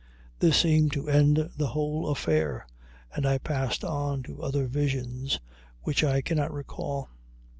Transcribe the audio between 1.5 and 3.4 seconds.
the whole affair, and I